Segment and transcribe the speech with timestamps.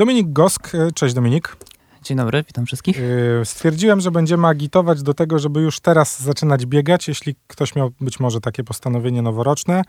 [0.00, 1.56] Dominik Gosk, e, cześć Dominik.
[2.02, 2.98] Dzień dobry, witam wszystkich.
[3.40, 7.90] E, stwierdziłem, że będziemy agitować do tego, żeby już teraz zaczynać biegać, jeśli ktoś miał
[8.00, 9.82] być może takie postanowienie noworoczne.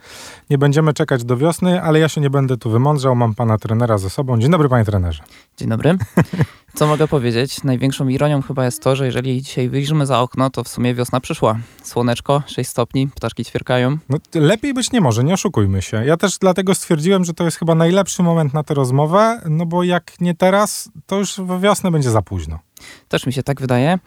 [0.50, 3.98] Nie będziemy czekać do wiosny, ale ja się nie będę tu wymądrzał, mam pana trenera
[3.98, 4.38] ze sobą.
[4.38, 5.22] Dzień dobry panie trenerze.
[5.56, 5.98] Dzień dobry.
[6.74, 7.64] Co mogę powiedzieć?
[7.64, 11.20] Największą ironią chyba jest to, że jeżeli dzisiaj wyjrzymy za okno, to w sumie wiosna
[11.20, 11.58] przyszła.
[11.82, 13.98] Słoneczko, 6 stopni, ptaszki ćwierkają.
[14.08, 16.04] No, lepiej być nie może, nie oszukujmy się.
[16.04, 19.82] Ja też dlatego stwierdziłem, że to jest chyba najlepszy moment na tę rozmowę, no bo
[19.82, 22.58] jak nie teraz, to już we wiosnę będzie za późno.
[23.08, 23.98] Też mi się tak wydaje.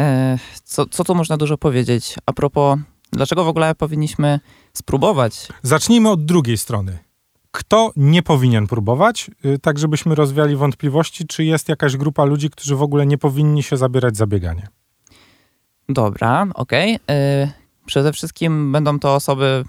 [0.00, 2.14] E, co, co tu można dużo powiedzieć?
[2.26, 2.78] A propos,
[3.12, 4.40] dlaczego w ogóle powinniśmy
[4.72, 5.48] spróbować?
[5.62, 7.09] Zacznijmy od drugiej strony
[7.50, 12.76] kto nie powinien próbować, y, tak żebyśmy rozwiali wątpliwości, czy jest jakaś grupa ludzi, którzy
[12.76, 14.68] w ogóle nie powinni się zabierać za bieganie.
[15.88, 16.94] Dobra, okej.
[16.96, 17.52] Okay.
[17.86, 19.64] Przede wszystkim będą to osoby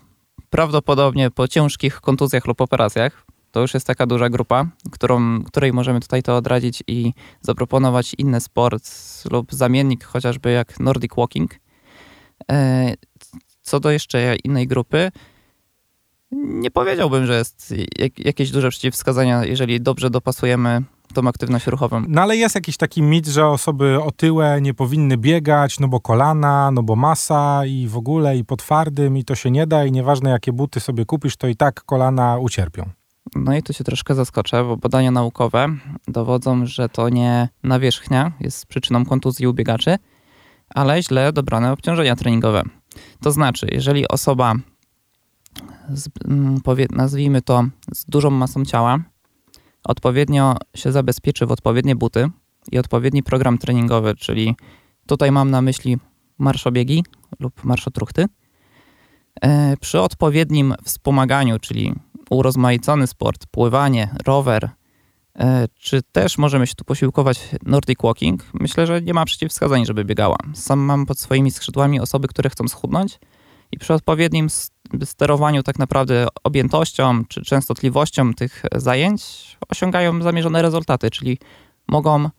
[0.50, 3.26] prawdopodobnie po ciężkich kontuzjach lub operacjach.
[3.52, 8.42] To już jest taka duża grupa, którą, której możemy tutaj to odradzić i zaproponować inny
[8.42, 8.84] sport
[9.32, 11.54] lub zamiennik, chociażby jak Nordic Walking.
[11.54, 11.58] Y,
[13.62, 15.12] co do jeszcze innej grupy,
[16.32, 17.74] nie powiedziałbym, że jest
[18.18, 20.82] jakieś duże przeciwwskazania, jeżeli dobrze dopasujemy
[21.14, 22.04] tą aktywność ruchową.
[22.08, 26.72] No ale jest jakiś taki mit, że osoby otyłe nie powinny biegać, no bo kolana,
[26.72, 29.92] no bo masa i w ogóle i po twardym i to się nie da i
[29.92, 32.90] nieważne jakie buty sobie kupisz, to i tak kolana ucierpią.
[33.36, 35.68] No i tu się troszkę zaskoczę, bo badania naukowe
[36.08, 39.98] dowodzą, że to nie nawierzchnia jest przyczyną kontuzji u biegaczy,
[40.70, 42.64] ale źle dobrane obciążenia treningowe.
[43.22, 44.56] To znaczy, jeżeli osoba
[45.94, 49.00] z, mm, powie, nazwijmy to, z dużą masą ciała,
[49.84, 52.30] odpowiednio się zabezpieczy w odpowiednie buty
[52.72, 54.56] i odpowiedni program treningowy, czyli
[55.08, 55.98] tutaj mam na myśli
[56.38, 57.04] marszobiegi
[57.40, 58.26] lub marszotruchty.
[59.42, 61.94] E, przy odpowiednim wspomaganiu, czyli
[62.30, 64.70] urozmaicony sport, pływanie, rower,
[65.40, 70.06] e, czy też możemy się tu posiłkować Nordic Walking, myślę, że nie ma przeciwwskazań, żeby
[70.06, 70.38] biegała.
[70.54, 73.20] Sam mam pod swoimi skrzydłami osoby, które chcą schudnąć
[73.72, 74.48] i przy odpowiednim
[75.06, 79.22] sterowaniu tak naprawdę objętością czy częstotliwością tych zajęć
[79.70, 81.38] osiągają zamierzone rezultaty, czyli
[81.88, 82.30] mogą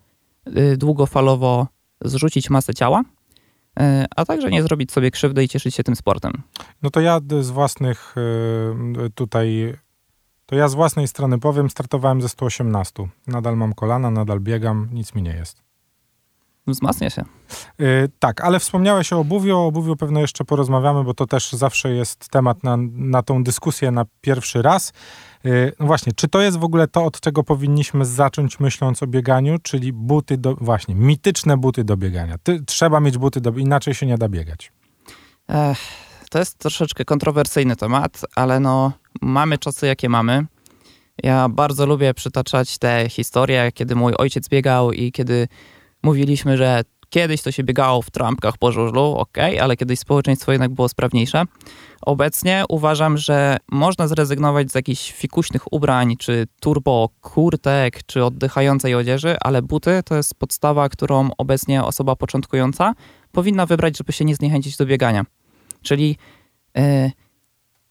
[0.56, 1.66] y, długofalowo
[2.00, 3.82] zrzucić masę ciała, y,
[4.16, 6.42] a także nie zrobić sobie krzywdy i cieszyć się tym sportem.
[6.82, 8.14] No to ja z własnych
[9.06, 9.74] y, tutaj,
[10.46, 13.08] to ja z własnej strony powiem, startowałem ze 118.
[13.26, 15.62] Nadal mam kolana, nadal biegam, nic mi nie jest.
[16.66, 17.24] Wzmacnia się.
[17.78, 21.90] Yy, tak, ale wspomniałeś o obuwiu, o obuwiu pewno jeszcze porozmawiamy, bo to też zawsze
[21.90, 24.92] jest temat na, na tą dyskusję na pierwszy raz.
[25.44, 29.06] Yy, no właśnie, czy to jest w ogóle to, od czego powinniśmy zacząć myśląc o
[29.06, 32.36] bieganiu, czyli buty do, właśnie, mityczne buty do biegania.
[32.42, 34.72] Ty, trzeba mieć buty do, inaczej się nie da biegać.
[35.48, 35.78] Ech,
[36.30, 38.92] to jest troszeczkę kontrowersyjny temat, ale no,
[39.22, 40.46] mamy czasy jakie mamy.
[41.22, 45.48] Ja bardzo lubię przytaczać te historie, kiedy mój ojciec biegał i kiedy
[46.02, 46.82] mówiliśmy, że
[47.12, 51.44] kiedyś to się biegało w trampkach po żużlu, ok, ale kiedyś społeczeństwo jednak było sprawniejsze.
[52.02, 59.36] Obecnie uważam, że można zrezygnować z jakichś fikuśnych ubrań, czy turbo kurtek, czy oddychającej odzieży,
[59.40, 62.94] ale buty to jest podstawa, którą obecnie osoba początkująca
[63.32, 65.24] powinna wybrać, żeby się nie zniechęcić do biegania.
[65.82, 66.16] Czyli
[66.74, 66.82] yy,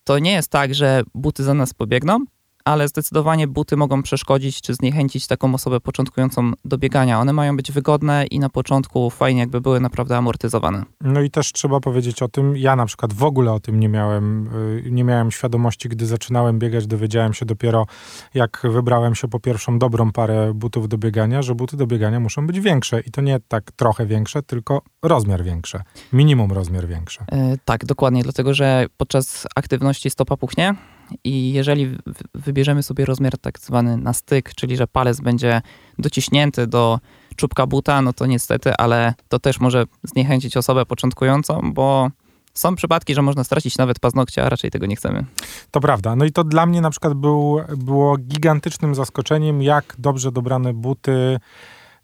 [0.03, 2.25] to nie jest tak, że buty za nas pobiegną,
[2.65, 7.19] ale zdecydowanie buty mogą przeszkodzić czy zniechęcić taką osobę początkującą do biegania.
[7.19, 10.83] One mają być wygodne i na początku fajnie jakby były naprawdę amortyzowane.
[11.01, 13.89] No i też trzeba powiedzieć o tym, ja na przykład w ogóle o tym nie
[13.89, 14.47] miałem,
[14.85, 17.85] y, nie miałem świadomości, gdy zaczynałem biegać, dowiedziałem się dopiero
[18.33, 22.47] jak wybrałem się po pierwszą dobrą parę butów do biegania, że buty do biegania muszą
[22.47, 25.83] być większe i to nie tak trochę większe, tylko rozmiar większe,
[26.13, 27.25] minimum rozmiar większe.
[27.31, 30.75] Yy, tak, dokładnie, dlatego że podczas aktywności stopa puchnie,
[31.23, 31.97] i jeżeli
[32.35, 35.61] wybierzemy sobie rozmiar tak zwany na styk, czyli że palec będzie
[35.99, 36.99] dociśnięty do
[37.35, 42.09] czubka buta, no to niestety, ale to też może zniechęcić osobę początkującą, bo
[42.53, 45.25] są przypadki, że można stracić nawet paznokcie, a raczej tego nie chcemy.
[45.71, 46.15] To prawda.
[46.15, 51.39] No i to dla mnie na przykład był, było gigantycznym zaskoczeniem, jak dobrze dobrane buty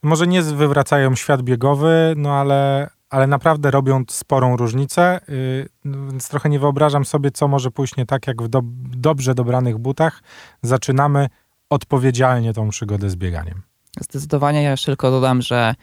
[0.01, 6.29] może nie wywracają świat biegowy, no ale, ale naprawdę robią sporą różnicę, y, no więc
[6.29, 8.61] trochę nie wyobrażam sobie, co może pójść nie tak, jak w do,
[8.97, 10.23] dobrze dobranych butach
[10.61, 11.29] zaczynamy
[11.69, 13.61] odpowiedzialnie tą przygodę z bieganiem.
[14.01, 15.75] Zdecydowanie ja jeszcze tylko dodam, że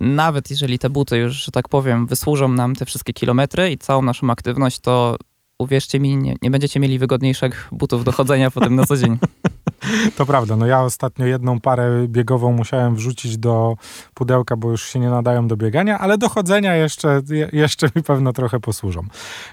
[0.00, 4.02] nawet jeżeli te buty już, że tak powiem, wysłużą nam te wszystkie kilometry i całą
[4.02, 5.16] naszą aktywność, to
[5.58, 9.18] uwierzcie mi, nie, nie będziecie mieli wygodniejszych butów do chodzenia potem na co dzień.
[10.16, 10.56] To prawda.
[10.56, 13.76] No ja ostatnio jedną parę biegową musiałem wrzucić do
[14.14, 17.20] pudełka, bo już się nie nadają do biegania, ale do chodzenia jeszcze,
[17.52, 19.00] jeszcze mi pewno trochę posłużą.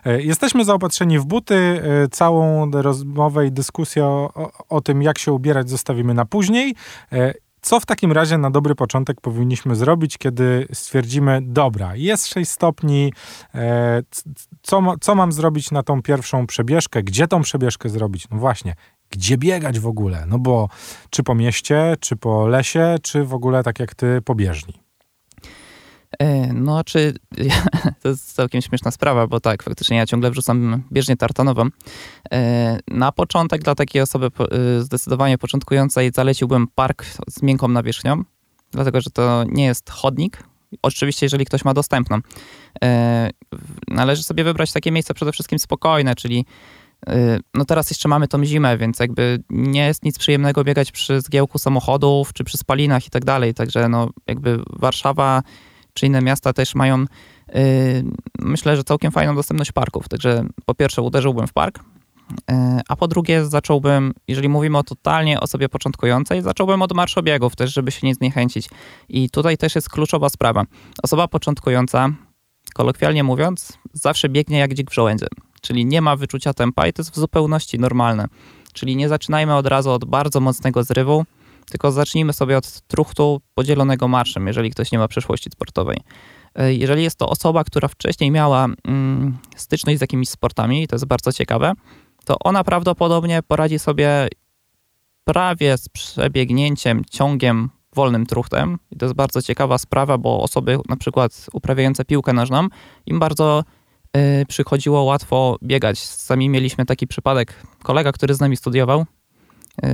[0.05, 1.55] E, jesteśmy zaopatrzeni w buty.
[1.55, 6.75] E, całą rozmowę i dyskusję o, o, o tym, jak się ubierać, zostawimy na później.
[7.63, 13.13] Co w takim razie na dobry początek powinniśmy zrobić, kiedy stwierdzimy, dobra, jest 6 stopni,
[13.55, 14.01] e,
[14.61, 18.29] co, co mam zrobić na tą pierwszą przebieżkę, gdzie tą przebieżkę zrobić?
[18.29, 18.75] No właśnie,
[19.09, 20.25] gdzie biegać w ogóle?
[20.27, 20.69] No bo
[21.09, 24.82] czy po mieście, czy po lesie, czy w ogóle tak jak ty po bieżni?
[26.19, 27.13] E, no, czy
[28.01, 31.67] to jest całkiem śmieszna sprawa, bo tak, faktycznie ja ciągle wrzucam bieżnię tartanową.
[32.33, 38.23] E, na początek dla takiej osoby e, zdecydowanie początkującej zaleciłbym park z miękką nawierzchnią,
[38.71, 40.43] dlatego że to nie jest chodnik.
[40.81, 42.19] Oczywiście, jeżeli ktoś ma dostępną.
[43.87, 46.45] Należy sobie wybrać takie miejsce przede wszystkim spokojne, czyli
[47.53, 51.59] no teraz jeszcze mamy tą zimę, więc jakby nie jest nic przyjemnego biegać przy zgiełku
[51.59, 53.53] samochodów, czy przy spalinach i tak dalej.
[53.53, 55.43] Także no jakby Warszawa
[55.93, 57.55] czy inne miasta też mają, yy,
[58.39, 60.09] myślę, że całkiem fajną dostępność parków.
[60.09, 61.79] Także po pierwsze uderzyłbym w park,
[62.49, 62.55] yy,
[62.89, 67.91] a po drugie zacząłbym, jeżeli mówimy o totalnie osobie początkującej, zacząłbym od marszobiegów też, żeby
[67.91, 68.69] się nie zniechęcić.
[69.09, 70.63] I tutaj też jest kluczowa sprawa.
[71.03, 72.09] Osoba początkująca,
[72.73, 75.27] kolokwialnie mówiąc, zawsze biegnie jak dzik w żołędzie.
[75.61, 78.27] Czyli nie ma wyczucia tempa i to jest w zupełności normalne.
[78.73, 81.25] Czyli nie zaczynajmy od razu od bardzo mocnego zrywu,
[81.69, 85.97] tylko zacznijmy sobie od truchtu podzielonego marszem, jeżeli ktoś nie ma przeszłości sportowej.
[86.55, 91.05] E, jeżeli jest to osoba, która wcześniej miała mm, styczność z jakimiś sportami, to jest
[91.05, 91.73] bardzo ciekawe,
[92.25, 94.27] to ona prawdopodobnie poradzi sobie
[95.23, 98.77] prawie z przebiegnięciem, ciągiem wolnym truchtem.
[98.91, 102.67] I to jest bardzo ciekawa sprawa, bo osoby na przykład uprawiające piłkę nożną,
[103.05, 103.63] im bardzo
[104.41, 105.99] y, przychodziło łatwo biegać.
[105.99, 109.22] Sami mieliśmy taki przypadek, kolega, który z nami studiował, E,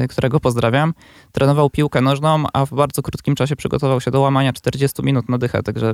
[0.09, 0.93] którego pozdrawiam,
[1.31, 5.37] trenował piłkę nożną, a w bardzo krótkim czasie przygotował się do łamania 40 minut na
[5.37, 5.93] dychę, także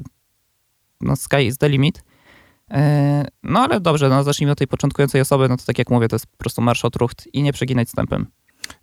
[1.01, 2.03] no sky is the limit.
[2.71, 6.07] E, no ale dobrze, no zacznijmy od tej początkującej osoby, no to tak jak mówię,
[6.07, 6.95] to jest po prostu marsz od
[7.33, 8.27] i nie przeginać stępem.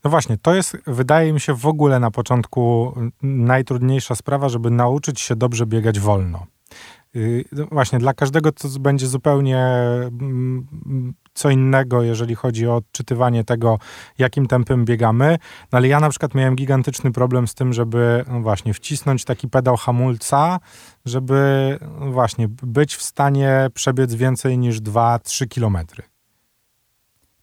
[0.04, 5.20] No właśnie, to jest, wydaje mi się, w ogóle na początku najtrudniejsza sprawa, żeby nauczyć
[5.20, 6.46] się dobrze biegać wolno.
[7.16, 13.44] Y, no właśnie, dla każdego to będzie zupełnie mm, co innego, jeżeli chodzi o odczytywanie
[13.44, 13.78] tego,
[14.18, 15.38] jakim tempem biegamy.
[15.72, 19.48] No ale ja na przykład miałem gigantyczny problem z tym, żeby no właśnie wcisnąć taki
[19.48, 20.60] pedał hamulca,
[21.04, 26.02] żeby no właśnie być w stanie przebiec więcej niż 2-3 kilometry.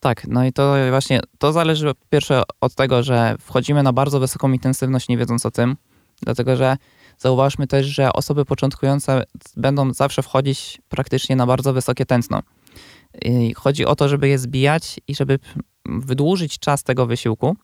[0.00, 4.20] Tak, no i to właśnie to zależy po pierwsze od tego, że wchodzimy na bardzo
[4.20, 5.76] wysoką intensywność, nie wiedząc o tym,
[6.22, 6.76] dlatego że
[7.20, 9.22] zauważmy też, że osoby początkujące
[9.56, 12.42] będą zawsze wchodzić praktycznie na bardzo wysokie tętno.
[13.56, 15.38] Chodzi o to, żeby je zbijać i żeby
[15.86, 17.56] wydłużyć czas tego wysiłku.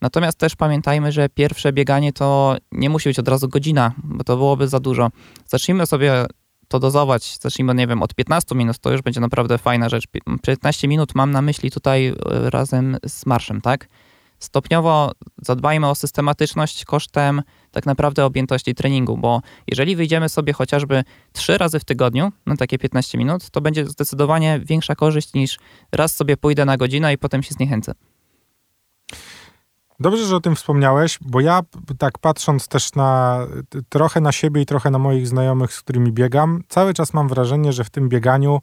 [0.00, 4.36] Natomiast też pamiętajmy, że pierwsze bieganie to nie musi być od razu godzina, bo to
[4.36, 5.10] byłoby za dużo.
[5.46, 6.26] Zacznijmy sobie
[6.68, 10.04] to dozować, zacznijmy, nie wiem, od 15 minut, to już będzie naprawdę fajna rzecz.
[10.42, 12.14] 15 minut mam na myśli tutaj e,
[12.50, 13.88] razem z marszem, tak?
[14.40, 21.58] Stopniowo zadbajmy o systematyczność kosztem tak naprawdę objętości treningu, bo jeżeli wyjdziemy sobie chociażby trzy
[21.58, 25.58] razy w tygodniu na takie 15 minut, to będzie zdecydowanie większa korzyść niż
[25.92, 27.92] raz sobie pójdę na godzinę i potem się zniechęcę.
[30.00, 31.60] Dobrze, że o tym wspomniałeś, bo ja
[31.98, 33.40] tak patrząc też na
[33.88, 37.72] trochę na siebie i trochę na moich znajomych, z którymi biegam, cały czas mam wrażenie,
[37.72, 38.60] że w tym bieganiu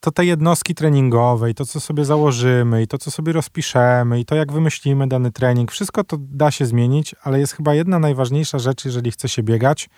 [0.00, 4.24] to te jednostki treningowe i to, co sobie założymy, i to, co sobie rozpiszemy, i
[4.24, 8.58] to, jak wymyślimy dany trening, wszystko to da się zmienić, ale jest chyba jedna najważniejsza
[8.58, 9.88] rzecz, jeżeli chce się biegać,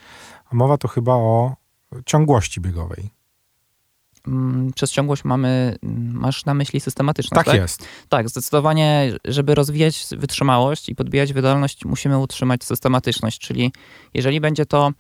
[0.53, 1.57] a mowa to chyba o
[2.07, 3.11] ciągłości biegowej.
[4.27, 5.77] Mm, przez ciągłość mamy,
[6.13, 7.47] masz na myśli systematyczność, tak?
[7.47, 7.89] Tak jest.
[8.09, 13.73] Tak, zdecydowanie, żeby rozwijać wytrzymałość i podbijać wydolność, musimy utrzymać systematyczność, czyli
[14.15, 14.91] jeżeli będzie to,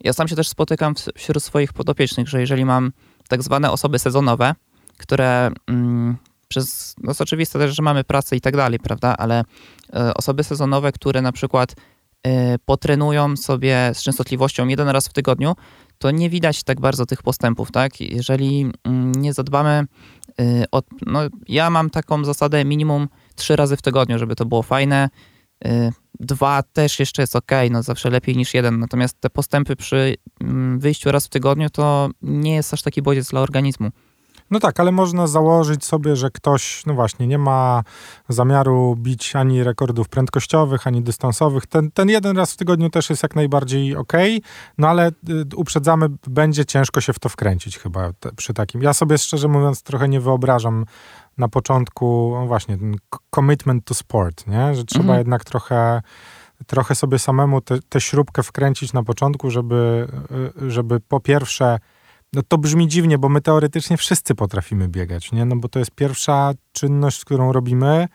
[0.00, 2.92] ja sam się też spotykam wśród swoich podopiecznych, że jeżeli mam
[3.30, 4.54] tak zwane osoby sezonowe,
[4.98, 6.16] które mm,
[6.48, 10.44] przez, no jest oczywiste też, że mamy pracę i tak dalej, prawda, ale y, osoby
[10.44, 12.30] sezonowe, które na przykład y,
[12.64, 15.56] potrenują sobie z częstotliwością jeden raz w tygodniu,
[15.98, 18.00] to nie widać tak bardzo tych postępów, tak?
[18.00, 18.70] Jeżeli y,
[19.16, 19.84] nie zadbamy
[20.40, 24.62] y, o, no ja mam taką zasadę minimum trzy razy w tygodniu, żeby to było
[24.62, 25.08] fajne,
[26.20, 28.78] Dwa też jeszcze jest ok, no zawsze lepiej niż jeden.
[28.78, 33.30] Natomiast te postępy przy mm, wyjściu raz w tygodniu to nie jest aż taki bodziec
[33.30, 33.90] dla organizmu.
[34.50, 37.82] No tak, ale można założyć sobie, że ktoś, no właśnie, nie ma
[38.28, 41.66] zamiaru bić ani rekordów prędkościowych, ani dystansowych.
[41.66, 44.12] Ten, ten jeden raz w tygodniu też jest jak najbardziej ok,
[44.78, 48.82] no ale y, uprzedzamy, będzie ciężko się w to wkręcić chyba te, przy takim.
[48.82, 50.84] Ja sobie szczerze mówiąc trochę nie wyobrażam
[51.38, 52.96] na początku, no właśnie, ten
[53.34, 54.74] commitment to sport, nie?
[54.74, 55.18] że trzeba mhm.
[55.18, 56.02] jednak trochę,
[56.66, 60.08] trochę sobie samemu tę śrubkę wkręcić na początku, żeby,
[60.68, 61.78] żeby po pierwsze,
[62.32, 65.44] no to brzmi dziwnie, bo my teoretycznie wszyscy potrafimy biegać, nie?
[65.44, 68.08] no bo to jest pierwsza czynność, którą robimy,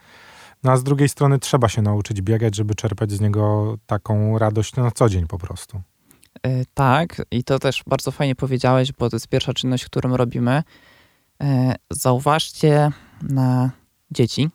[0.62, 4.76] no a z drugiej strony trzeba się nauczyć biegać, żeby czerpać z niego taką radość
[4.76, 5.80] na co dzień po prostu.
[6.44, 10.62] Yy, tak, i to też bardzo fajnie powiedziałeś, bo to jest pierwsza czynność, którą robimy.
[11.40, 11.46] Yy,
[11.90, 12.90] zauważcie
[13.22, 13.70] na
[14.10, 14.50] dzieci,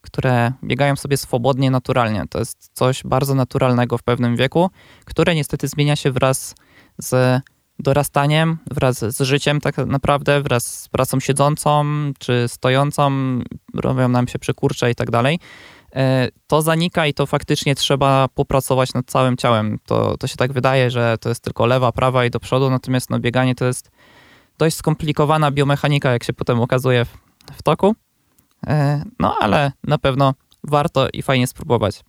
[0.00, 2.24] które biegają sobie swobodnie, naturalnie.
[2.30, 4.70] To jest coś bardzo naturalnego w pewnym wieku,
[5.04, 6.54] które niestety zmienia się wraz
[6.98, 7.42] z
[7.78, 11.84] dorastaniem, wraz z życiem tak naprawdę, wraz z pracą siedzącą
[12.18, 13.10] czy stojącą,
[13.74, 15.38] robią nam się przykurcze i tak dalej.
[15.94, 19.78] E, to zanika i to faktycznie trzeba popracować nad całym ciałem.
[19.86, 23.10] To, to się tak wydaje, że to jest tylko lewa, prawa i do przodu, natomiast
[23.10, 23.90] no, bieganie to jest
[24.58, 27.06] dość skomplikowana biomechanika, jak się potem okazuje
[27.52, 27.94] w, toku.
[28.66, 32.04] E, no ale na pewno warto i fajnie spróbować.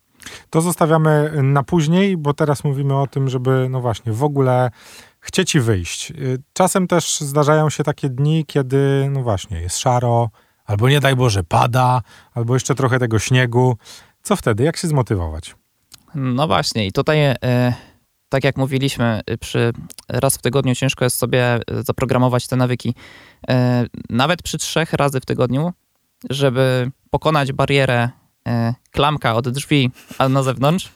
[0.49, 4.71] To zostawiamy na później, bo teraz mówimy o tym, żeby no właśnie w ogóle
[5.19, 6.11] chcieć i wyjść.
[6.11, 10.29] Y, czasem też zdarzają się takie dni, kiedy no właśnie jest szaro,
[10.65, 12.01] albo nie daj Boże pada,
[12.33, 13.77] albo jeszcze trochę tego śniegu.
[14.21, 14.63] Co wtedy?
[14.63, 15.55] Jak się zmotywować?
[16.15, 17.35] No właśnie i tutaj e,
[18.29, 19.73] tak jak mówiliśmy, y, przy
[20.09, 22.95] raz w tygodniu ciężko jest sobie e, zaprogramować te nawyki.
[23.49, 25.73] E, nawet przy trzech razy w tygodniu
[26.29, 28.09] żeby pokonać barierę
[28.91, 30.91] klamka od drzwi, a na zewnątrz,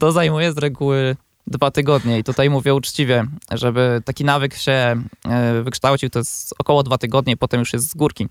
[0.00, 2.18] to zajmuje z reguły dwa tygodnie.
[2.18, 5.02] I tutaj mówię uczciwie, żeby taki nawyk się
[5.62, 8.28] wykształcił, to jest około dwa tygodnie, potem już jest z górki.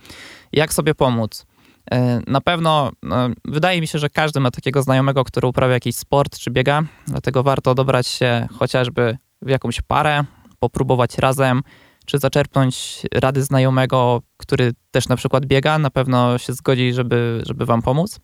[0.51, 1.46] Jak sobie pomóc?
[1.91, 5.96] E, na pewno no, wydaje mi się, że każdy ma takiego znajomego, który uprawia jakiś
[5.96, 10.24] sport czy biega, dlatego warto dobrać się chociażby w jakąś parę,
[10.60, 11.62] popróbować razem,
[12.05, 17.65] czy zaczerpnąć rady znajomego, który też na przykład biega, na pewno się zgodzi, żeby, żeby
[17.65, 18.19] wam pomóc.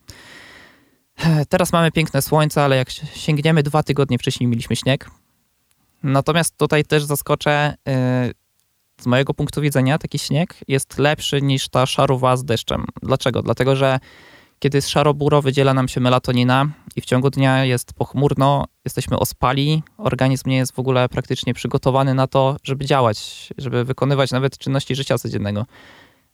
[1.49, 5.09] Teraz mamy piękne słońce, ale jak sięgniemy dwa tygodnie wcześniej mieliśmy śnieg.
[6.03, 7.75] Natomiast tutaj też zaskoczę,
[9.01, 12.85] z mojego punktu widzenia taki śnieg jest lepszy niż ta szarowa z deszczem.
[13.03, 13.41] Dlaczego?
[13.41, 13.99] Dlatego, że
[14.59, 19.83] kiedy jest szaro-buro, wydziela nam się melatonina i w ciągu dnia jest pochmurno, jesteśmy ospali,
[19.97, 24.95] organizm nie jest w ogóle praktycznie przygotowany na to, żeby działać, żeby wykonywać nawet czynności
[24.95, 25.65] życia codziennego.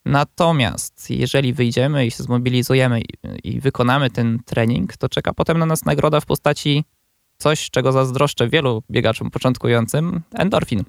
[0.05, 3.07] Natomiast jeżeli wyjdziemy i się zmobilizujemy i,
[3.43, 6.83] i wykonamy ten trening, to czeka potem na nas nagroda w postaci
[7.37, 10.83] coś, czego zazdroszczę wielu biegaczom początkującym, endorfin.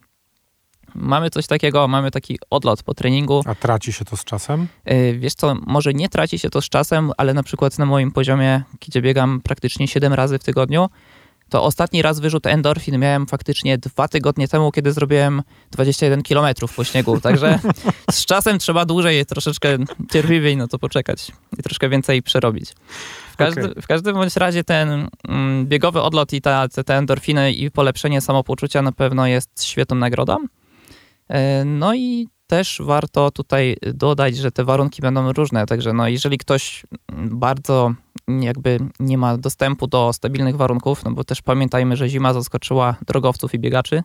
[0.95, 3.43] Mamy coś takiego, mamy taki odlot po treningu.
[3.47, 4.67] A traci się to z czasem?
[4.87, 8.13] Yy, wiesz co, może nie traci się to z czasem, ale na przykład na moim
[8.13, 10.89] poziomie, gdzie biegam praktycznie 7 razy w tygodniu,
[11.53, 16.85] to ostatni raz wyrzut endorfin miałem faktycznie dwa tygodnie temu, kiedy zrobiłem 21 km po
[16.85, 17.21] śniegu.
[17.21, 17.59] Także
[18.11, 19.79] z czasem trzeba dłużej, troszeczkę
[20.13, 22.71] cierpliwiej na to poczekać i troszkę więcej przerobić.
[23.33, 23.83] W, każdy, okay.
[23.83, 28.21] w każdym bądź razie ten mm, biegowy odlot i ta, te, te endorfiny i polepszenie
[28.21, 30.37] samopoczucia na pewno jest świetną nagrodą.
[31.33, 36.39] E, no i też warto tutaj dodać, że te warunki będą różne, także no jeżeli
[36.39, 36.87] ktoś
[37.31, 37.93] bardzo
[38.29, 43.55] jakby nie ma dostępu do stabilnych warunków, no bo też pamiętajmy, że zima zaskoczyła drogowców
[43.55, 44.03] i biegaczy,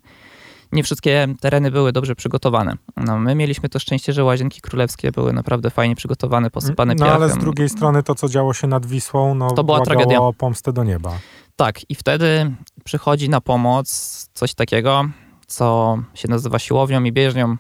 [0.72, 2.78] nie wszystkie tereny były dobrze przygotowane.
[2.98, 7.22] No, my mieliśmy to szczęście, że Łazienki Królewskie były naprawdę fajnie przygotowane, posypane no, piachem.
[7.24, 10.22] ale z drugiej strony to, co działo się nad Wisłą, no, to była tragedia.
[10.22, 11.12] o pomstę do nieba.
[11.56, 13.90] Tak, i wtedy przychodzi na pomoc
[14.34, 15.06] coś takiego,
[15.48, 17.58] co się nazywa siłownią i bieżnią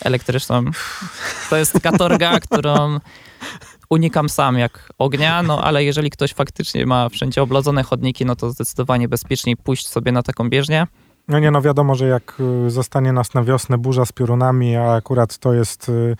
[0.00, 0.64] elektryczną.
[1.50, 3.00] To jest katorga, którą
[3.90, 8.50] unikam sam jak ognia, no ale jeżeli ktoś faktycznie ma wszędzie oblodzone chodniki, no to
[8.50, 10.86] zdecydowanie bezpieczniej pójść sobie na taką bieżnię.
[11.30, 14.92] No nie, no wiadomo, że jak y, zostanie nas na wiosnę burza z piorunami, a
[14.92, 16.16] akurat to jest y,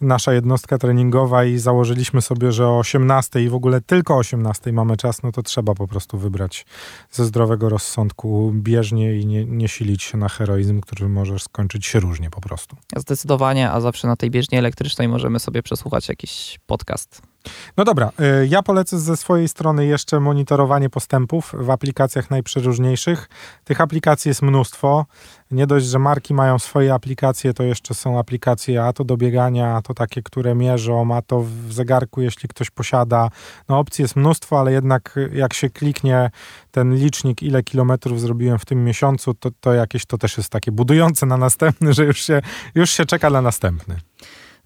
[0.00, 4.72] nasza jednostka treningowa i założyliśmy sobie, że o 18 i w ogóle tylko o 18
[4.72, 6.66] mamy czas, no to trzeba po prostu wybrać
[7.10, 12.00] ze zdrowego rozsądku bieżnie i nie, nie silić się na heroizm, który może skończyć się
[12.00, 12.76] różnie po prostu.
[12.96, 17.31] Zdecydowanie, a zawsze na tej bieżni elektrycznej możemy sobie przesłuchać jakiś podcast.
[17.76, 23.28] No dobra, y, ja polecę ze swojej strony jeszcze monitorowanie postępów w aplikacjach najprzeróżniejszych.
[23.64, 25.06] Tych aplikacji jest mnóstwo.
[25.50, 29.76] Nie dość, że marki mają swoje aplikacje, to jeszcze są aplikacje a to do biegania,
[29.76, 33.28] a to takie, które mierzą, a to w zegarku, jeśli ktoś posiada.
[33.68, 36.30] No opcji jest mnóstwo, ale jednak jak się kliknie
[36.70, 40.72] ten licznik, ile kilometrów zrobiłem w tym miesiącu, to, to jakieś to też jest takie
[40.72, 42.42] budujące na następny, że już się,
[42.74, 43.96] już się czeka na następny.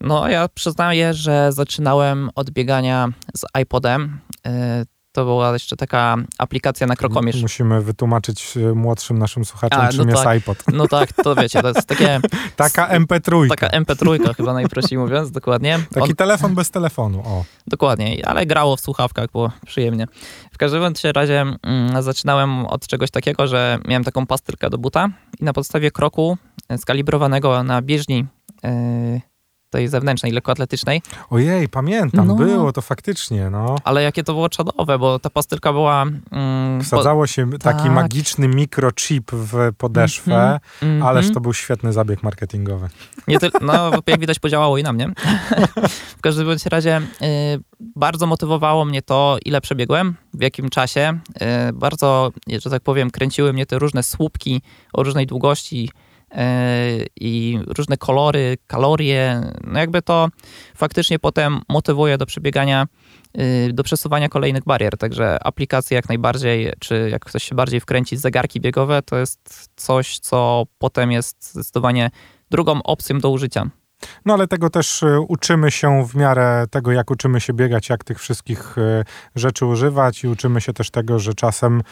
[0.00, 4.20] No, ja przyznaję, że zaczynałem od biegania z iPodem.
[4.46, 4.84] E,
[5.16, 7.42] to była jeszcze taka aplikacja na krokomierz.
[7.42, 10.58] Musimy wytłumaczyć e, młodszym naszym słuchaczom, A, no czym tak, jest iPod.
[10.72, 12.20] No tak, to wiecie, to jest takie...
[12.56, 13.48] taka MP3.
[13.48, 15.78] Taka MP3 chyba najprościej mówiąc, dokładnie.
[15.94, 17.44] Taki On, telefon bez telefonu, o.
[17.66, 20.06] Dokładnie, ale grało w słuchawkach, było przyjemnie.
[20.52, 20.82] W każdym
[21.14, 25.08] razie mm, zaczynałem od czegoś takiego, że miałem taką pastylkę do buta
[25.40, 26.38] i na podstawie kroku
[26.76, 28.26] skalibrowanego na bieżni
[28.62, 29.20] yy,
[29.70, 31.02] tej zewnętrznej, lekkoatletycznej.
[31.30, 32.34] Ojej, pamiętam, no.
[32.34, 33.76] było to faktycznie, no.
[33.84, 36.06] Ale jakie to było czadowe, bo ta pastylka była...
[36.30, 37.92] Mm, Wsadzało się taki tak.
[37.92, 42.88] magiczny mikrochip w podeszwę, mm -hmm, ależ to był świetny zabieg marketingowy.
[43.28, 45.12] Nie ty, no, jak widać podziałało i na mnie.
[46.18, 47.04] w każdym bądź razie y,
[47.80, 51.18] bardzo motywowało mnie to, ile przebiegłem, w jakim czasie.
[51.68, 52.32] Y, bardzo,
[52.64, 55.90] że tak powiem, kręciły mnie te różne słupki o różnej długości,
[57.20, 59.52] i różne kolory, kalorie.
[59.64, 60.28] No jakby to
[60.74, 62.86] faktycznie potem motywuje do przebiegania,
[63.38, 64.96] y, do przesuwania kolejnych barier.
[64.98, 70.18] Także aplikacje jak najbardziej, czy jak ktoś się bardziej wkręci, zegarki biegowe, to jest coś,
[70.18, 72.10] co potem jest zdecydowanie
[72.50, 73.70] drugą opcją do użycia.
[74.24, 78.04] No ale tego też y, uczymy się w miarę tego, jak uczymy się biegać, jak
[78.04, 79.04] tych wszystkich y,
[79.34, 81.82] rzeczy używać i uczymy się też tego, że czasem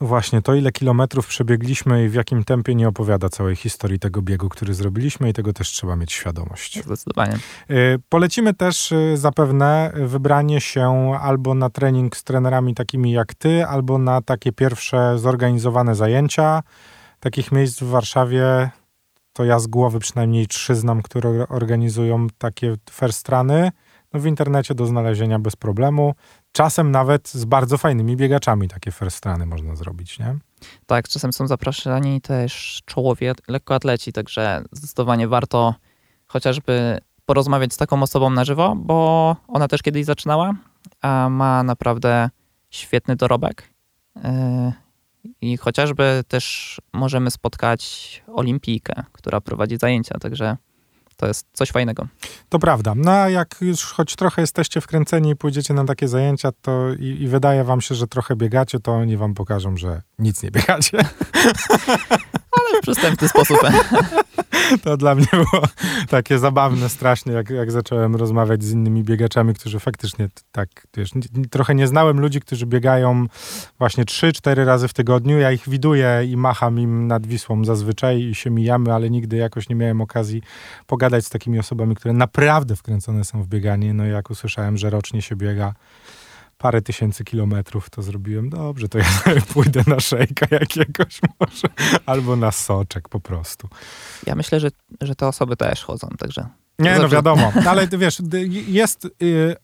[0.00, 4.48] Właśnie, to ile kilometrów przebiegliśmy i w jakim tempie nie opowiada całej historii tego biegu,
[4.48, 6.84] który zrobiliśmy i tego też trzeba mieć świadomość.
[6.84, 7.38] Zdecydowanie.
[7.70, 13.66] Y, polecimy też y, zapewne wybranie się albo na trening z trenerami takimi jak ty,
[13.66, 16.62] albo na takie pierwsze zorganizowane zajęcia.
[17.20, 18.70] Takich miejsc w Warszawie
[19.32, 23.72] to ja z głowy przynajmniej trzy znam, które organizują takie firstrany.
[24.12, 26.14] No w internecie do znalezienia bez problemu
[26.52, 30.36] czasem nawet z bardzo fajnymi biegaczami takie first runy można zrobić, nie?
[30.86, 35.74] Tak, czasem są zapraszani też czołowie lekkoatleci, także zdecydowanie warto
[36.26, 40.54] chociażby porozmawiać z taką osobą na żywo, bo ona też kiedyś zaczynała,
[41.02, 42.30] a ma naprawdę
[42.70, 43.68] świetny dorobek.
[44.16, 44.22] Yy,
[45.40, 50.56] I chociażby też możemy spotkać olimpijkę, która prowadzi zajęcia, także
[51.20, 52.06] to jest coś fajnego.
[52.48, 52.94] To prawda.
[52.96, 57.22] No a jak już choć trochę jesteście wkręceni i pójdziecie na takie zajęcia, to i,
[57.22, 60.98] i wydaje wam się, że trochę biegacie, to oni wam pokażą, że nic nie biegacie.
[62.60, 63.58] Ale w przystępny sposób.
[64.84, 65.64] to dla mnie było
[66.08, 71.10] takie zabawne strasznie, jak, jak zacząłem rozmawiać z innymi biegaczami, którzy faktycznie tak, wiesz,
[71.50, 73.26] trochę nie znałem ludzi, którzy biegają
[73.78, 75.38] właśnie 3-4 razy w tygodniu.
[75.38, 79.68] Ja ich widuję i macham im nad Wisłą zazwyczaj i się mijamy, ale nigdy jakoś
[79.68, 80.42] nie miałem okazji
[80.86, 83.94] pogadać z takimi osobami, które naprawdę wkręcone są w bieganie.
[83.94, 85.74] No i jak usłyszałem, że rocznie się biega
[86.60, 88.50] parę tysięcy kilometrów, to zrobiłem.
[88.50, 89.04] Dobrze, to ja
[89.54, 91.68] pójdę na szejka jakiegoś może,
[92.06, 93.68] albo na soczek po prostu.
[94.26, 94.68] Ja myślę, że,
[95.00, 96.46] że te osoby też chodzą, także...
[96.78, 98.22] Nie, no wiadomo, ale wiesz,
[98.66, 99.08] jest...
[99.20, 99.56] Yy,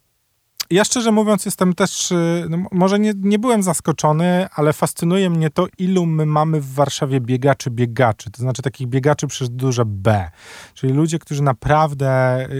[0.71, 5.51] ja szczerze mówiąc jestem też, y, no może nie, nie byłem zaskoczony, ale fascynuje mnie
[5.51, 10.31] to, ilu my mamy w Warszawie biegaczy, biegaczy, to znaczy takich biegaczy przez duże B,
[10.75, 12.55] czyli ludzie, którzy naprawdę, y,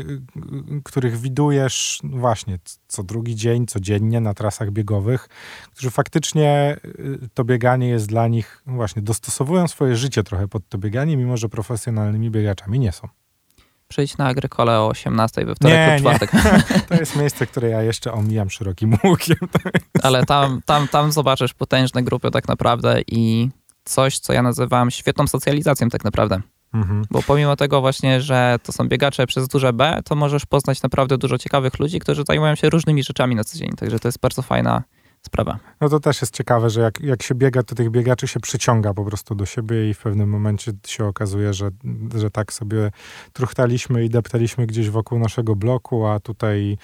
[0.77, 5.29] y, których widujesz no właśnie co drugi dzień, codziennie na trasach biegowych,
[5.73, 6.77] którzy faktycznie
[7.35, 11.37] to bieganie jest dla nich, no właśnie dostosowują swoje życie trochę pod to bieganie, mimo
[11.37, 13.09] że profesjonalnymi biegaczami nie są
[13.89, 16.33] przyjdź na Agrykole o 18 we wtorek nie, lub czwartek.
[16.33, 16.81] Nie.
[16.89, 19.37] To jest miejsce, które ja jeszcze omijam szerokim łukiem.
[20.03, 23.49] Ale tam, tam, tam zobaczysz potężne grupy tak naprawdę i
[23.85, 26.41] coś, co ja nazywam świetną socjalizacją tak naprawdę.
[26.75, 27.05] Mhm.
[27.11, 31.19] Bo pomimo tego właśnie, że to są biegacze przez duże B, to możesz poznać naprawdę
[31.19, 33.71] dużo ciekawych ludzi, którzy zajmują się różnymi rzeczami na co dzień.
[33.71, 34.83] Także to jest bardzo fajna
[35.27, 35.59] sprawa.
[35.81, 38.95] No to też jest ciekawe, że jak, jak się biega, to tych biegaczy się przyciąga
[38.95, 41.71] po prostu do siebie i w pewnym momencie się okazuje, że,
[42.15, 42.91] że tak sobie
[43.33, 46.79] truchtaliśmy i deptaliśmy gdzieś wokół naszego bloku, a tutaj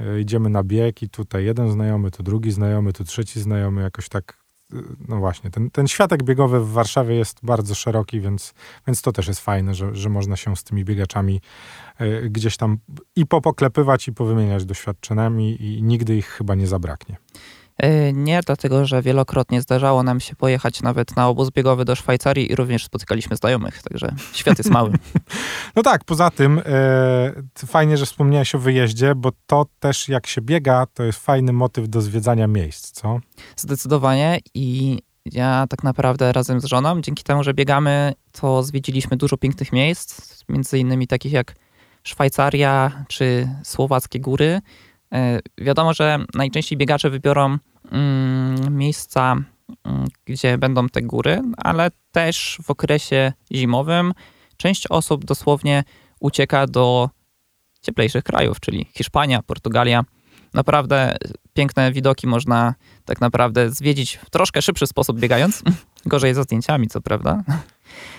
[0.00, 4.08] y, idziemy na bieg i tutaj jeden znajomy, tu drugi znajomy, tu trzeci znajomy, jakoś
[4.08, 4.38] tak
[4.72, 4.76] e,
[5.08, 8.54] no właśnie, ten, ten światek biegowy w Warszawie jest bardzo szeroki, więc,
[8.86, 11.40] więc to też jest fajne, że, że można się z tymi biegaczami
[12.00, 12.78] y, gdzieś tam
[13.16, 17.16] i popoklepywać, i powymieniać doświadczeniami i nigdy ich chyba nie zabraknie.
[17.78, 22.52] E, nie, dlatego że wielokrotnie zdarzało nam się pojechać nawet na obóz biegowy do Szwajcarii
[22.52, 24.92] i również spotykaliśmy znajomych, także świat jest mały.
[25.76, 30.40] no tak, poza tym e, fajnie, że wspomniałeś o wyjeździe, bo to też jak się
[30.40, 33.20] biega, to jest fajny motyw do zwiedzania miejsc, co?
[33.56, 34.98] Zdecydowanie i
[35.32, 40.42] ja tak naprawdę razem z żoną, dzięki temu, że biegamy, to zwiedziliśmy dużo pięknych miejsc,
[40.48, 41.54] między innymi takich jak
[42.02, 44.60] Szwajcaria czy Słowackie Góry,
[45.58, 47.58] wiadomo, że najczęściej biegacze wybiorą
[47.90, 49.36] mm, miejsca,
[49.84, 54.12] mm, gdzie będą te góry, ale też w okresie zimowym
[54.56, 55.84] część osób dosłownie
[56.20, 57.10] ucieka do
[57.82, 60.04] cieplejszych krajów, czyli Hiszpania, Portugalia.
[60.54, 61.16] Naprawdę
[61.54, 65.62] piękne widoki można tak naprawdę zwiedzić w troszkę szybszy sposób biegając.
[66.06, 67.42] Gorzej za zdjęciami, co prawda.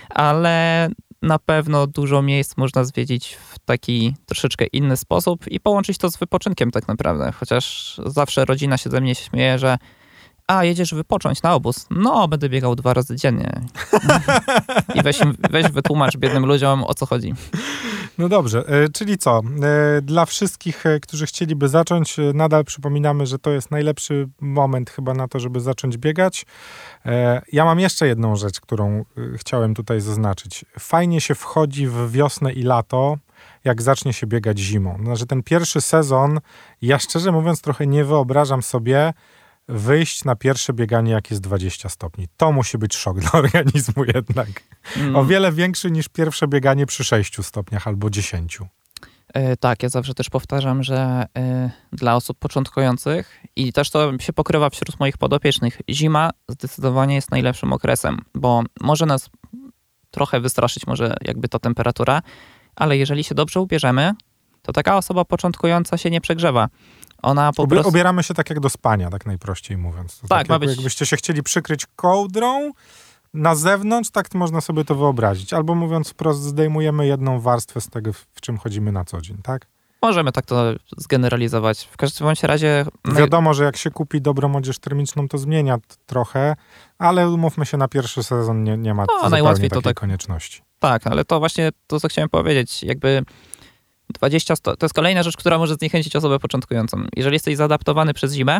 [0.10, 0.90] Ale
[1.22, 6.18] na pewno dużo miejsc można zwiedzić w taki troszeczkę inny sposób i połączyć to z
[6.18, 7.32] wypoczynkiem tak naprawdę.
[7.32, 9.78] Chociaż zawsze rodzina się ze mnie śmieje, że
[10.48, 11.86] a, jedziesz wypocząć na obóz.
[11.90, 13.62] No, będę biegał dwa razy dziennie.
[14.96, 17.34] I weź, weź wytłumacz biednym ludziom, o co chodzi.
[18.18, 19.40] No dobrze, e, czyli co?
[19.40, 25.14] E, dla wszystkich, e, którzy chcieliby zacząć, nadal przypominamy, że to jest najlepszy moment chyba
[25.14, 26.46] na to, żeby zacząć biegać.
[27.52, 30.66] Ja mam jeszcze jedną rzecz, którą chciałem tutaj zaznaczyć.
[30.80, 33.18] Fajnie się wchodzi w wiosnę i lato,
[33.64, 34.98] jak zacznie się biegać zimą.
[35.04, 36.40] Znaczy ten pierwszy sezon,
[36.82, 39.14] ja szczerze mówiąc trochę nie wyobrażam sobie,
[39.68, 42.28] wyjść na pierwsze bieganie, jak jest 20 stopni.
[42.38, 44.48] To musi być szok dla organizmu jednak.
[44.98, 45.16] Mm.
[45.16, 48.60] O wiele większy niż pierwsze bieganie przy 6 stopniach albo 10.
[49.34, 54.34] E, tak, ja zawsze też powtarzam, że e, dla osób początkujących i też to się
[54.34, 59.30] pokrywa wśród moich podopiecznych, zima zdecydowanie jest najlepszym okresem, bo może nas
[60.12, 62.22] trochę wystraszyć, może jakby to temperatura,
[62.76, 64.14] ale jeżeli się dobrze ubierzemy,
[64.62, 66.70] to taka osoba początkująca się nie przegrzewa.
[67.22, 67.90] Ona po prostu...
[67.90, 70.20] Obieramy się tak jak do spania, tak najprościej mówiąc.
[70.20, 70.70] To tak, tak ma być...
[70.70, 72.72] Jakbyście się chcieli przykryć kołdrą
[73.34, 75.54] na zewnątrz, tak można sobie to wyobrazić.
[75.54, 79.68] Albo mówiąc wprost, zdejmujemy jedną warstwę z tego, w czym chodzimy na co dzień, tak?
[80.02, 81.88] Możemy tak to zgeneralizować.
[81.92, 82.86] W każdym bądź razie...
[83.06, 86.56] Wiadomo, że jak się kupi dobrą odzież termiczną, to zmienia trochę,
[86.98, 90.62] ale umówmy się, na pierwszy sezon nie, nie ma no, najłatwiej to tak, konieczności.
[90.80, 92.84] Tak, ale to właśnie to, co chciałem powiedzieć.
[92.84, 93.24] Jakby
[94.14, 97.04] 20 to jest kolejna rzecz, która może zniechęcić osobę początkującą.
[97.16, 98.60] Jeżeli jesteś zaadaptowany przez zimę,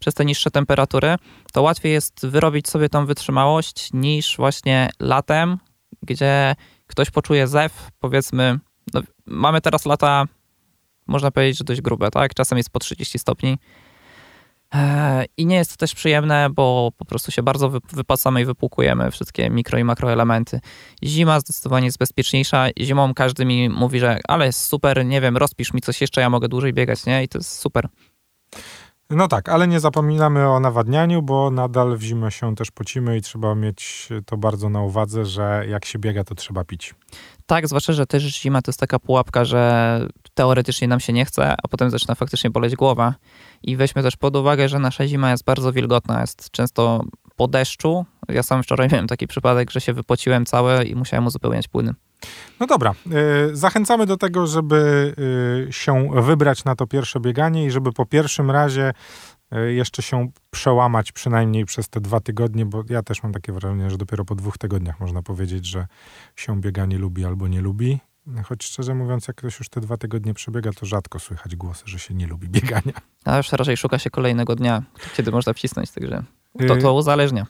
[0.00, 1.16] przez te niższe temperatury,
[1.52, 5.58] to łatwiej jest wyrobić sobie tą wytrzymałość niż właśnie latem,
[6.02, 8.58] gdzie ktoś poczuje zew, powiedzmy,
[8.94, 10.24] no, mamy teraz lata,
[11.06, 12.34] można powiedzieć, że dość grube, tak?
[12.34, 13.58] Czasem jest po 30 stopni.
[15.36, 19.50] I nie jest to też przyjemne, bo po prostu się bardzo wypasamy i wypłukujemy wszystkie
[19.50, 20.60] mikro i makroelementy.
[21.04, 22.66] Zima zdecydowanie jest bezpieczniejsza.
[22.80, 26.30] Zimą każdy mi mówi, że ale jest super, nie wiem, rozpisz mi coś jeszcze, ja
[26.30, 27.22] mogę dłużej biegać, nie?
[27.22, 27.88] I to jest super.
[29.10, 33.22] No tak, ale nie zapominamy o nawadnianiu, bo nadal w zimę się też pocimy i
[33.22, 36.94] trzeba mieć to bardzo na uwadze, że jak się biega, to trzeba pić.
[37.46, 40.00] Tak, zwłaszcza, że też zima to jest taka pułapka, że
[40.34, 43.14] teoretycznie nam się nie chce, a potem zaczyna faktycznie boleć głowa.
[43.62, 47.04] I weźmy też pod uwagę, że nasza zima jest bardzo wilgotna, jest często
[47.36, 48.06] po deszczu.
[48.28, 51.94] Ja sam wczoraj miałem taki przypadek, że się wypociłem całe i musiałem uzupełniać płyny.
[52.60, 52.94] No dobra,
[53.52, 55.14] y, zachęcamy do tego, żeby
[55.68, 58.92] y, się wybrać na to pierwsze bieganie i żeby po pierwszym razie
[59.50, 63.98] jeszcze się przełamać przynajmniej przez te dwa tygodnie, bo ja też mam takie wrażenie, że
[63.98, 65.86] dopiero po dwóch tygodniach można powiedzieć, że
[66.36, 67.98] się bieganie lubi albo nie lubi.
[68.44, 71.98] Choć szczerze mówiąc, jak ktoś już te dwa tygodnie przebiega, to rzadko słychać głosy, że
[71.98, 72.92] się nie lubi biegania.
[73.24, 74.82] A już raczej szuka się kolejnego dnia,
[75.16, 76.22] kiedy można wcisnąć, także
[76.68, 77.46] to, to uzależnia.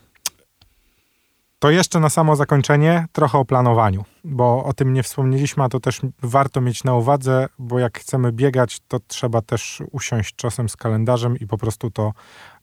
[1.59, 5.79] To jeszcze na samo zakończenie trochę o planowaniu, bo o tym nie wspomnieliśmy, a to
[5.79, 10.75] też warto mieć na uwadze, bo jak chcemy biegać, to trzeba też usiąść czasem z
[10.75, 12.13] kalendarzem i po prostu to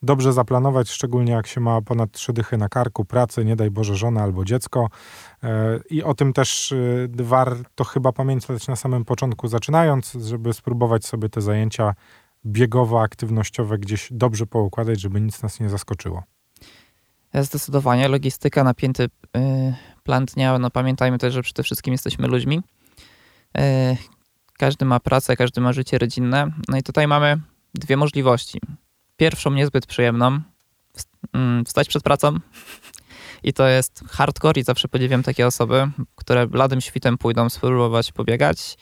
[0.02, 3.96] dobrze zaplanować, szczególnie jak się ma ponad trzy dychy na karku, pracy, nie daj Boże
[3.96, 4.88] żona albo dziecko.
[5.42, 6.76] E, I o tym też e,
[7.22, 11.94] warto chyba pamiętać na samym początku, zaczynając, żeby spróbować sobie te zajęcia
[12.46, 16.22] biegowo-aktywnościowe gdzieś dobrze poukładać, żeby nic nas nie zaskoczyło.
[17.42, 18.08] Zdecydowanie.
[18.08, 19.10] Logistyka, napięty y,
[20.02, 20.58] plan dnia.
[20.58, 22.60] No pamiętajmy też, że przede wszystkim jesteśmy ludźmi.
[23.58, 23.96] Y,
[24.58, 26.50] każdy ma pracę, każdy ma życie rodzinne.
[26.68, 27.40] No i tutaj mamy
[27.74, 28.60] dwie możliwości.
[29.16, 30.40] Pierwszą niezbyt przyjemną,
[31.32, 32.36] mm, wstać przed pracą
[33.42, 38.76] i to jest hardcore i zawsze podziwiam takie osoby, które bladym świtem pójdą spróbować pobiegać.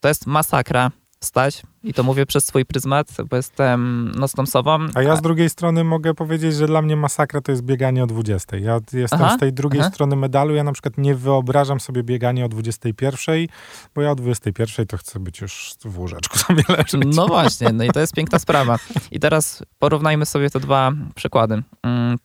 [0.00, 0.90] To jest masakra
[1.24, 4.78] stać i to mówię przez swój pryzmat, bo jestem nocną sową.
[4.94, 8.06] A ja z drugiej strony mogę powiedzieć, że dla mnie masakra to jest bieganie o
[8.06, 8.56] 20.
[8.56, 9.90] Ja jestem aha, z tej drugiej aha.
[9.90, 10.54] strony medalu.
[10.54, 13.46] Ja na przykład nie wyobrażam sobie biegania o 21,
[13.94, 17.06] bo ja o 21 to chcę być już w łóżeczku sobie leżeć.
[17.16, 18.78] No właśnie, no i to jest piękna sprawa.
[19.10, 21.62] I teraz porównajmy sobie te dwa przykłady.
[21.82, 22.16] Mm,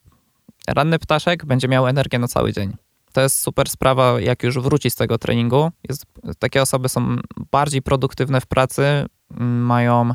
[0.67, 2.73] ranny ptaszek będzie miał energię na cały dzień
[3.15, 5.71] to jest super sprawa, jak już wróci z tego treningu.
[5.89, 6.05] Jest,
[6.39, 7.15] takie osoby są
[7.51, 9.05] bardziej produktywne w pracy,
[9.39, 10.11] mają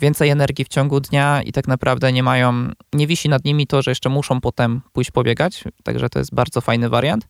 [0.00, 3.82] więcej energii w ciągu dnia i tak naprawdę nie mają, nie wisi nad nimi to,
[3.82, 7.28] że jeszcze muszą potem pójść pobiegać, także to jest bardzo fajny wariant.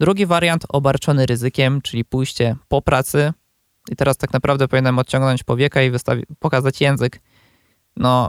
[0.00, 3.32] Drugi wariant obarczony ryzykiem, czyli pójście po pracy
[3.90, 7.20] i teraz tak naprawdę powinienem odciągnąć powieka i wystawi- pokazać język.
[7.96, 8.28] No,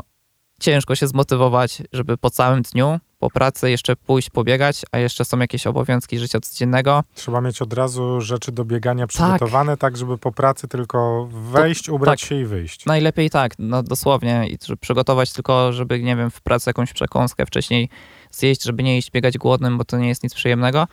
[0.59, 5.39] ciężko się zmotywować, żeby po całym dniu po pracy jeszcze pójść pobiegać, a jeszcze są
[5.39, 7.03] jakieś obowiązki życia codziennego.
[7.15, 11.85] Trzeba mieć od razu rzeczy do biegania przygotowane, tak, tak żeby po pracy tylko wejść,
[11.85, 12.85] to, ubrać tak, się i wyjść.
[12.85, 14.47] Najlepiej tak, no dosłownie.
[14.47, 17.89] I przygotować tylko, żeby, nie wiem, w pracy jakąś przekąskę wcześniej
[18.31, 20.87] zjeść, żeby nie iść biegać głodnym, bo to nie jest nic przyjemnego.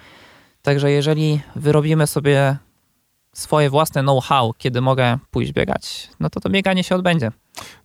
[0.62, 2.56] Także jeżeli wyrobimy sobie
[3.32, 7.30] swoje własne know-how, kiedy mogę pójść biegać, no to to bieganie się odbędzie.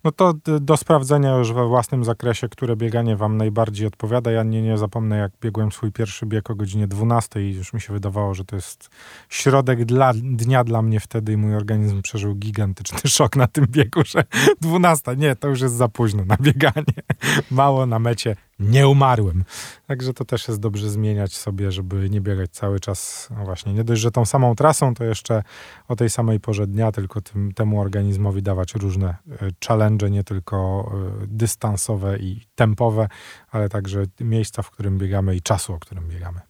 [0.04, 4.30] No to do sprawdzenia już we własnym zakresie, które bieganie wam najbardziej odpowiada.
[4.30, 7.80] Ja nie, nie zapomnę, jak biegłem swój pierwszy bieg o godzinie 12 i już mi
[7.80, 8.90] się wydawało, że to jest
[9.28, 14.00] środek dla, dnia dla mnie wtedy i mój organizm przeżył gigantyczny szok na tym biegu,
[14.04, 14.24] że
[14.60, 17.02] 12, nie, to już jest za późno na bieganie.
[17.50, 19.44] Mało na mecie, nie umarłem.
[19.86, 23.84] Także to też jest dobrze zmieniać sobie, żeby nie biegać cały czas, no właśnie, nie
[23.84, 25.42] dość, że tą samą trasą, to jeszcze
[25.88, 30.90] o tej samej porze dnia, tylko tym, temu organizmowi dawać różne e, challenge, nie tylko
[31.22, 33.08] e, dystansowe i tempowe,
[33.50, 36.40] ale także miejsca, w którym biegamy i czasu, o którym biegamy.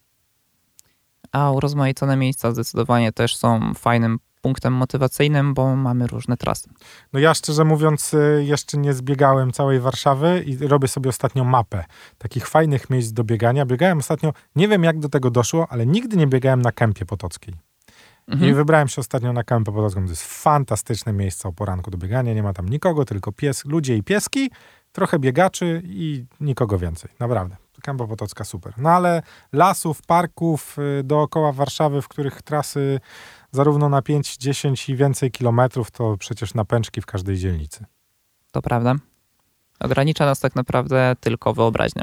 [1.33, 6.71] A urozmaicone miejsca zdecydowanie też są fajnym punktem motywacyjnym, bo mamy różne trasy.
[7.13, 11.85] No ja szczerze mówiąc y, jeszcze nie zbiegałem całej Warszawy i robię sobie ostatnio mapę
[12.19, 13.67] takich fajnych miejsc do biegania.
[13.67, 17.55] Biegałem ostatnio, nie wiem jak do tego doszło, ale nigdy nie biegałem na kępie potockiej.
[18.29, 18.51] Mhm.
[18.51, 20.05] I wybrałem się ostatnio na kępę potocką.
[20.05, 22.35] To jest fantastyczne miejsce o poranku do biegania.
[22.35, 24.51] Nie ma tam nikogo, tylko pies, ludzie i pieski,
[24.93, 27.11] trochę biegaczy i nikogo więcej.
[27.21, 27.57] Naprawdę.
[27.83, 28.73] Kępa Potocka super.
[28.79, 33.01] No ale lasów, parków y, dookoła Warszawy, w których trasy
[33.53, 37.85] zarówno na 5, 10 i więcej kilometrów, to przecież na pęczki w każdej dzielnicy.
[38.53, 38.95] To prawda.
[39.81, 42.03] Ogranicza nas tak naprawdę tylko wyobraźnia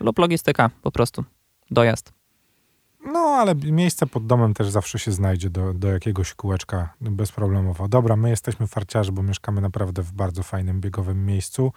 [0.00, 1.24] lub logistyka po prostu,
[1.70, 2.19] dojazd.
[3.04, 7.88] No, ale miejsce pod domem też zawsze się znajdzie do, do jakiegoś kółeczka bezproblemowo.
[7.88, 11.72] Dobra, my jesteśmy farciarzy, bo mieszkamy naprawdę w bardzo fajnym, biegowym miejscu.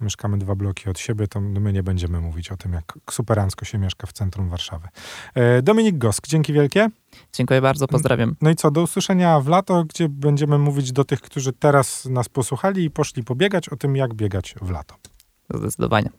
[0.00, 3.78] Mieszkamy dwa bloki od siebie, to my nie będziemy mówić o tym, jak superancko się
[3.78, 4.88] mieszka w centrum Warszawy.
[5.34, 6.88] E, Dominik Gosk, dzięki wielkie.
[7.32, 8.36] Dziękuję bardzo, pozdrawiam.
[8.40, 12.28] No i co, do usłyszenia w lato, gdzie będziemy mówić do tych, którzy teraz nas
[12.28, 14.94] posłuchali i poszli pobiegać o tym, jak biegać w lato.
[15.54, 16.10] Zdecydowanie.